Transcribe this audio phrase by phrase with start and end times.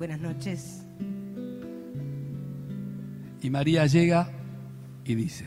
[0.00, 0.86] Buenas noches.
[3.42, 4.30] Y María llega
[5.04, 5.44] y dice,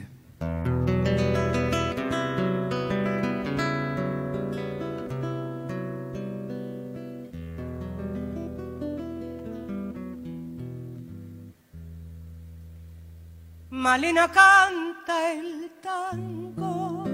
[13.72, 17.05] Malena canta el tango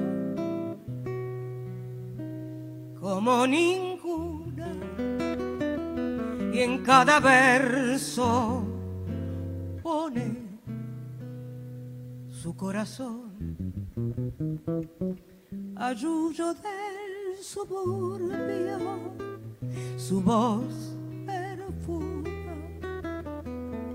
[3.00, 3.89] como ninguna y
[6.70, 8.64] en cada verso
[9.82, 10.38] pone
[12.30, 13.32] su corazón.
[15.76, 18.80] Ayuyo del suburbio
[19.98, 20.96] su voz
[21.26, 22.30] perfuma.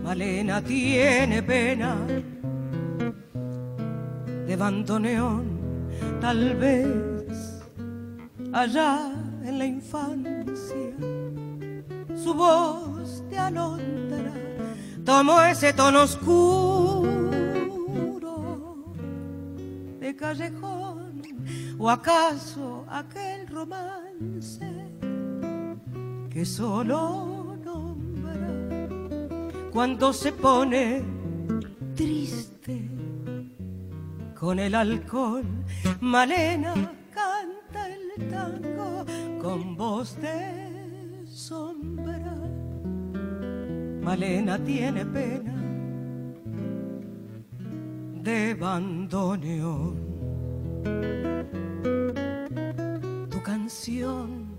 [0.02, 1.96] Malena tiene pena
[4.46, 5.44] de bandoneón,
[6.20, 7.62] tal vez
[8.52, 9.12] allá
[9.44, 11.13] en la infancia,
[12.24, 14.32] su voz de alondra
[15.04, 17.02] tomó ese tono oscuro
[20.00, 21.20] de callejón,
[21.78, 24.72] o acaso aquel romance
[26.30, 28.88] que solo nombra
[29.70, 31.02] cuando se pone
[31.94, 32.88] triste
[34.40, 35.44] con el alcohol.
[36.00, 36.74] Malena
[37.12, 39.04] canta el tango
[39.42, 40.83] con voz de
[41.34, 42.22] sombra.
[44.00, 45.54] Malena tiene pena
[48.22, 49.96] de bandoneón.
[53.30, 54.56] Tu canción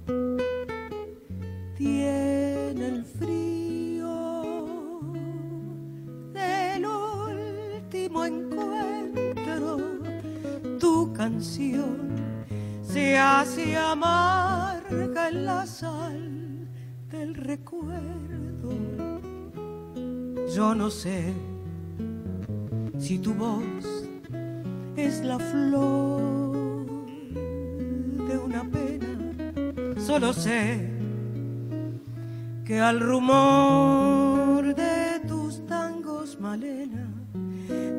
[1.77, 4.99] tiene el frío
[6.33, 9.77] del último encuentro.
[10.79, 12.15] Tu canción
[12.81, 15.94] se hace amarga en la sal
[20.55, 21.33] Yo no sé
[22.97, 24.07] si tu voz
[24.95, 26.85] es la flor
[28.29, 29.99] de una pena.
[29.99, 30.89] Solo sé
[32.63, 37.05] que al rumor de tus tangos, Malena,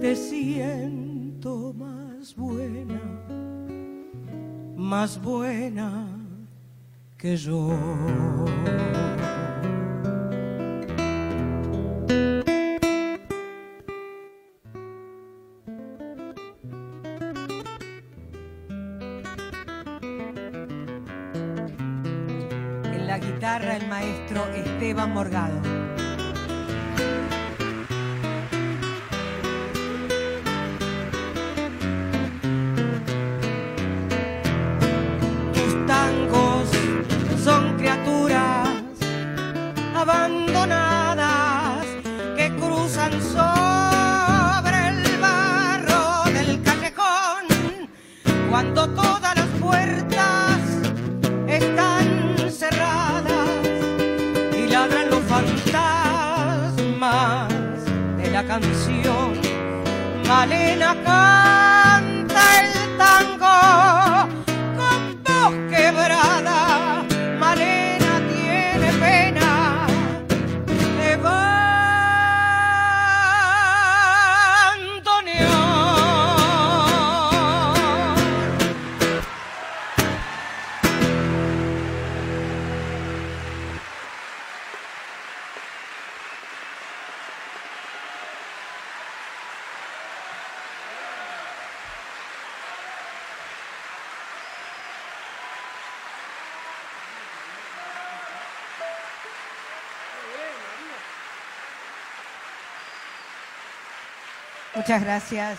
[0.00, 3.02] te siento más buena,
[4.76, 6.06] más buena
[7.18, 7.68] que yo.
[24.86, 25.85] Esteban Morgado.
[104.76, 105.58] Muchas gracias.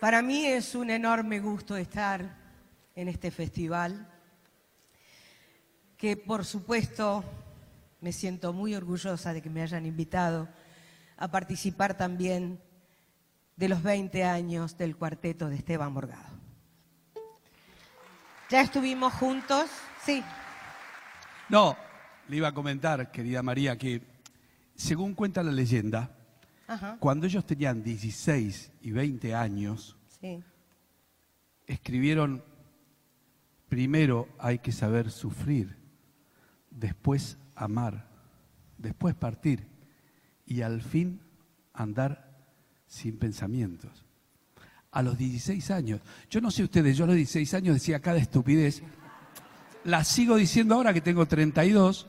[0.00, 2.28] Para mí es un enorme gusto estar
[2.96, 4.12] en este festival,
[5.96, 7.22] que por supuesto
[8.00, 10.48] me siento muy orgullosa de que me hayan invitado
[11.16, 12.60] a participar también
[13.54, 16.34] de los 20 años del cuarteto de Esteban Morgado.
[18.50, 19.70] Ya estuvimos juntos,
[20.04, 20.20] sí.
[21.48, 21.76] no,
[22.26, 24.02] le iba a comentar, querida María, que
[24.74, 26.10] según cuenta la leyenda,
[26.66, 30.42] Ajá, cuando ellos tenían 16 y 20 años, sí.
[31.66, 32.42] escribieron,
[33.68, 35.76] primero hay que saber sufrir,
[36.70, 38.08] después amar,
[38.78, 39.66] después partir
[40.46, 41.20] y al fin
[41.72, 42.34] andar
[42.86, 44.04] sin pensamientos.
[44.90, 46.00] A los 16 años,
[46.30, 48.82] yo no sé ustedes, yo a los 16 años decía cada estupidez,
[49.84, 52.08] la sigo diciendo ahora que tengo 32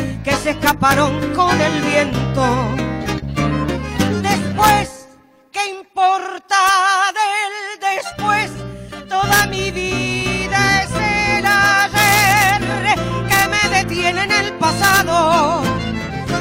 [0.23, 2.45] que se escaparon con el viento.
[4.21, 5.07] Después,
[5.51, 6.57] ¿qué importa
[7.19, 8.51] del después?
[9.09, 12.61] Toda mi vida es el ayer
[13.29, 15.63] que me detiene en el pasado.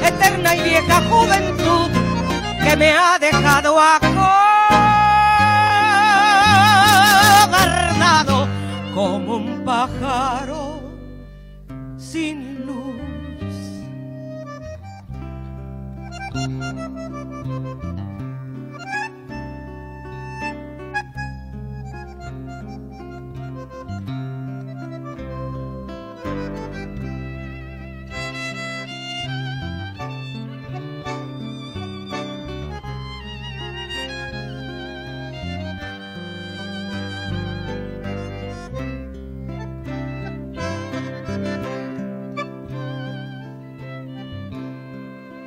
[0.04, 1.90] Eterna y vieja juventud
[2.62, 4.48] que me ha dejado acobardado
[8.94, 10.80] como un pájaro
[11.96, 12.49] sin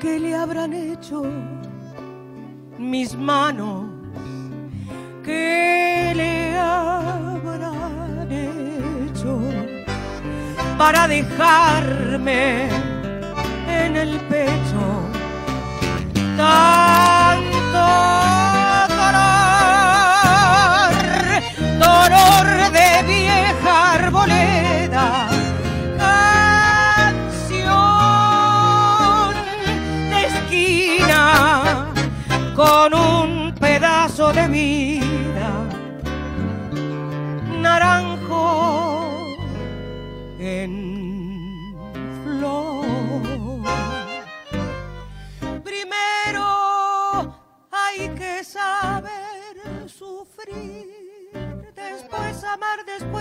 [0.03, 1.23] ¿Qué le habrán hecho
[2.77, 3.85] mis manos?
[5.23, 9.39] ¿Qué le habrán hecho
[10.77, 12.67] para dejarme
[13.69, 14.83] en el pecho
[16.35, 16.82] tanto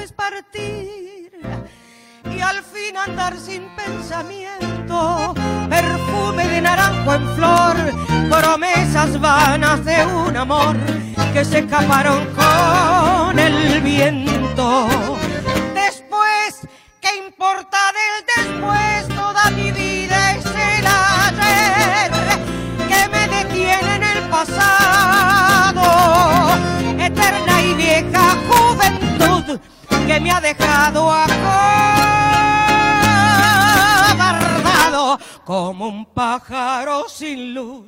[0.02, 1.30] después partir
[2.24, 5.34] y al fin andar sin pensamiento,
[5.68, 7.76] perfume de naranjo en flor,
[8.28, 10.76] promesas vanas de un amor
[11.32, 14.88] que se escaparon con el viento.
[15.74, 16.66] Después,
[17.00, 17.71] ¿qué importa
[30.32, 31.62] ha dejado acobardado
[35.44, 37.86] como un pájaro sin luz.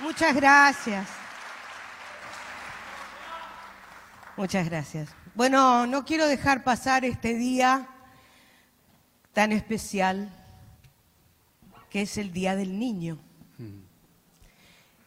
[0.00, 1.08] Muchas gracias.
[4.36, 5.08] Muchas gracias.
[5.34, 7.88] Bueno, no quiero dejar pasar este día
[9.32, 10.32] tan especial
[11.90, 13.18] que es el Día del Niño.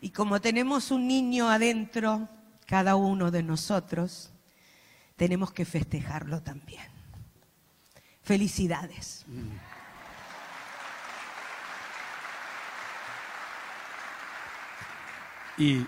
[0.02, 2.28] Y como tenemos un niño adentro,
[2.66, 4.32] cada uno de nosotros,
[5.16, 6.88] tenemos que festejarlo también.
[8.24, 9.26] Felicidades.
[15.58, 15.86] Y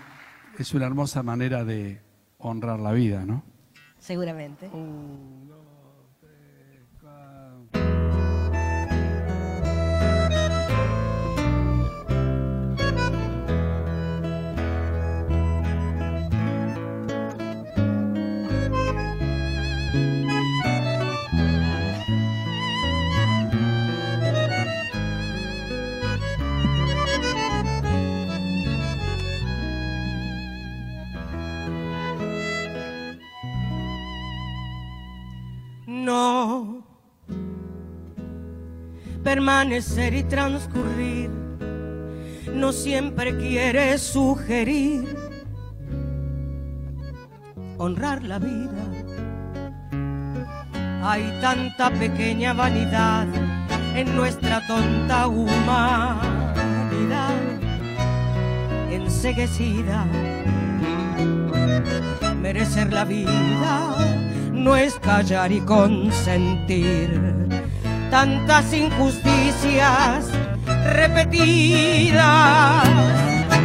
[0.58, 2.00] es una hermosa manera de
[2.38, 3.42] honrar la vida, ¿no?
[3.98, 4.68] Seguramente.
[4.68, 5.53] No
[39.34, 41.28] permanecer y transcurrir
[42.54, 45.16] no siempre quiere sugerir
[47.76, 48.84] honrar la vida.
[51.02, 53.26] Hay tanta pequeña vanidad
[53.96, 56.14] en nuestra tonta humanidad,
[58.88, 60.06] enseguecida.
[62.40, 63.96] Merecer la vida
[64.52, 67.53] no es callar y consentir
[68.10, 70.26] tantas injusticias
[70.84, 72.22] repetidas.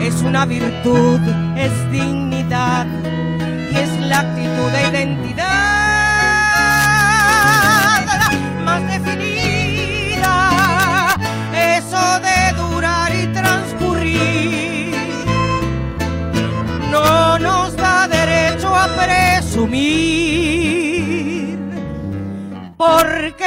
[0.01, 1.19] Es una virtud,
[1.57, 2.85] es dignidad
[3.71, 5.58] y es la actitud de identidad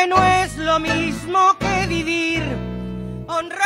[0.06, 2.42] no es lo mismo que vivir,
[3.28, 3.62] honrar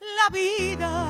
[0.00, 1.09] la vida.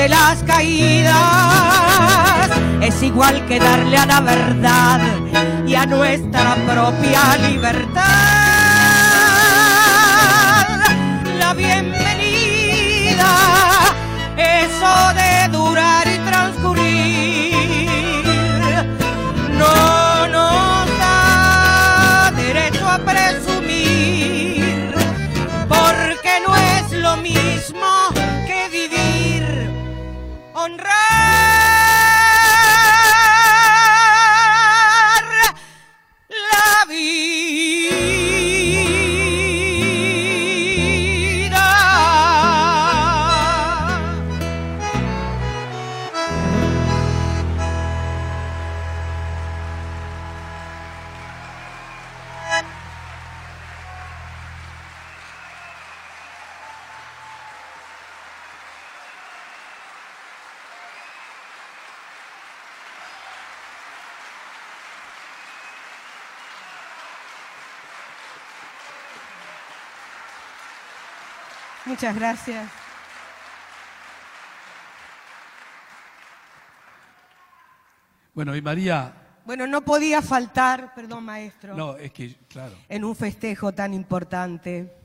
[0.00, 1.14] de las caídas.
[2.80, 5.00] Es igual que darle a la verdad
[5.66, 8.00] y a nuestra propia libertad
[11.38, 13.30] la bienvenida.
[14.38, 15.29] Eso de
[71.90, 72.70] Muchas gracias.
[78.32, 79.12] Bueno, y María,
[79.44, 84.96] Bueno, no podía faltar, perdón maestro, no, es que, claro, en un festejo tan importante,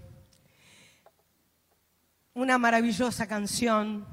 [2.35, 4.05] una maravillosa canción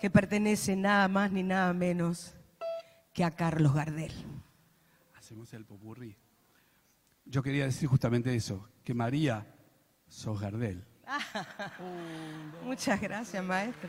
[0.00, 2.36] que pertenece nada más ni nada menos
[3.12, 4.12] que a Carlos Gardel.
[5.16, 6.14] hacemos el popurrí.
[7.24, 9.44] Yo quería decir justamente eso, que María
[10.08, 10.84] sos Gardel.
[12.64, 13.88] Muchas gracias, maestro.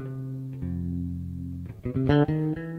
[1.93, 2.70] うん。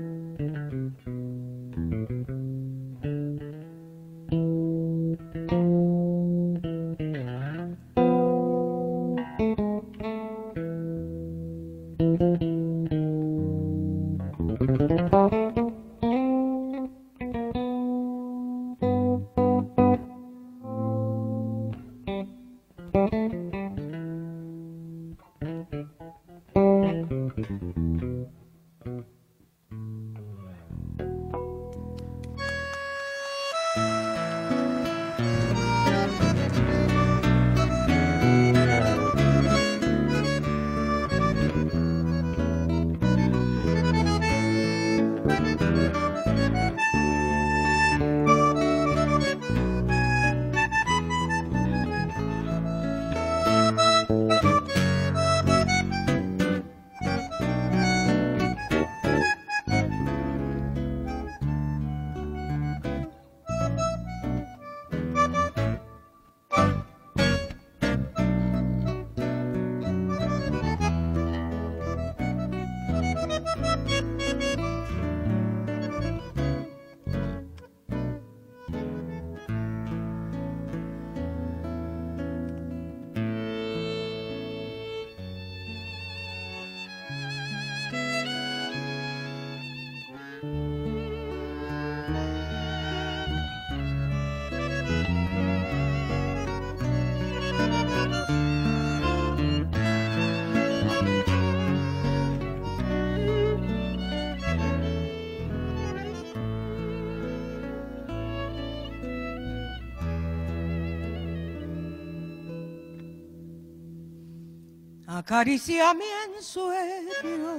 [115.22, 117.54] Acariciame en sueño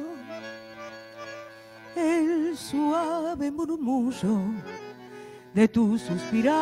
[1.96, 4.38] el suave murmullo
[5.54, 6.58] de tu suspirar.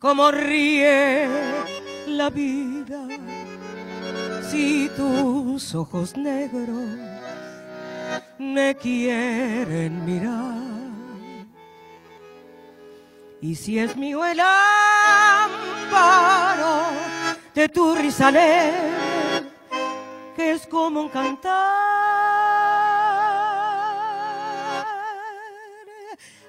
[0.00, 1.28] Como ríe
[2.08, 3.06] la vida
[4.50, 6.98] si tus ojos negros
[8.40, 10.64] me quieren mirar.
[13.40, 14.40] Y si es mío el
[17.54, 18.32] de tu risa
[20.34, 21.52] que es como un cantar.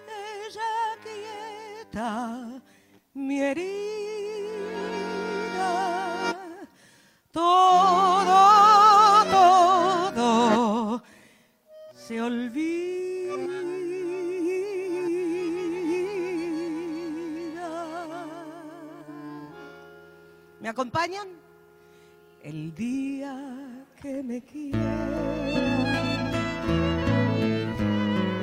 [0.07, 2.61] Ella quieta
[3.13, 3.74] mi herida,
[20.65, 21.27] ¿Me acompañan?
[22.41, 23.35] El día
[24.01, 24.81] que me quiera,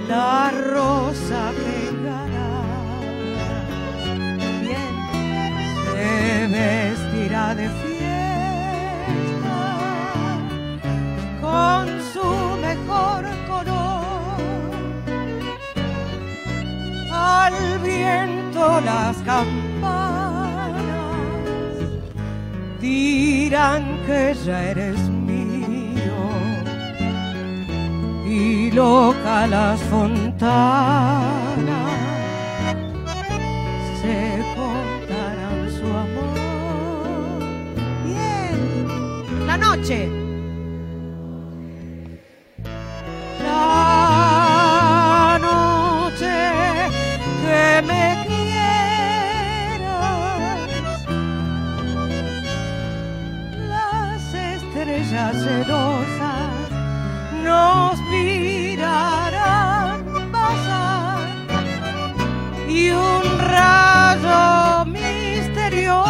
[0.06, 2.62] la rosa pegará,
[4.62, 4.94] bien
[5.90, 8.12] se vestirá de fiesta
[11.40, 12.28] con su
[12.68, 14.36] mejor color.
[17.10, 19.71] Al viento las campanas
[22.82, 26.20] dirán que ya eres mío
[28.26, 30.82] y loca las fontanas
[34.02, 37.38] se contarán su amor.
[38.04, 40.21] Bien, la noche.
[57.44, 59.98] Nos mirarán
[60.32, 61.28] pasar
[62.66, 66.06] y un rayo misterioso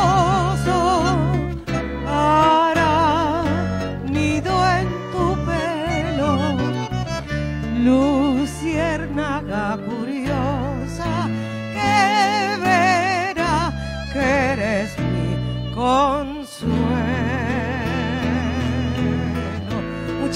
[2.07, 3.43] hará
[4.09, 6.31] nido en tu pelo,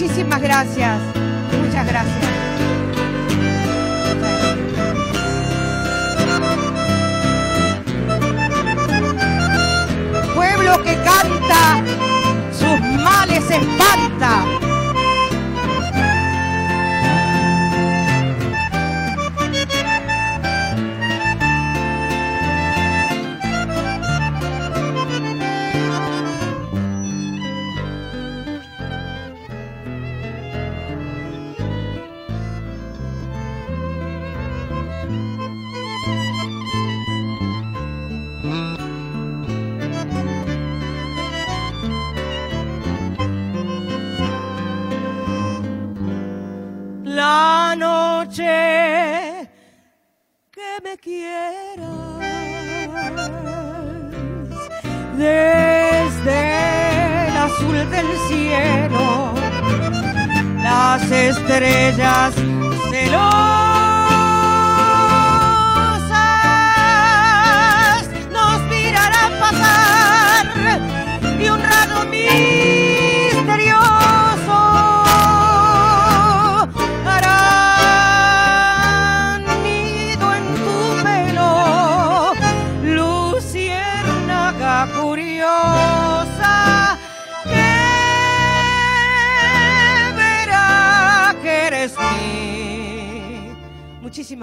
[0.07, 1.01] Muchísimas gracias.
[1.65, 2.27] Muchas gracias.
[10.33, 11.83] Pueblo que canta,
[12.53, 14.66] sus males espanta.
[51.07, 52.19] Quieras.
[55.17, 56.39] Desde
[57.29, 59.05] el azul del cielo,
[60.63, 62.35] las estrellas
[62.91, 63.29] celosas
[68.33, 70.45] nos mirarán pasar
[71.41, 72.76] y un rato misterioso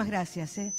[0.04, 0.58] Muchísimas gracias.
[0.58, 0.72] ¿eh?